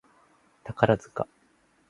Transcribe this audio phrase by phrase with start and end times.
[0.63, 1.27] 宝塚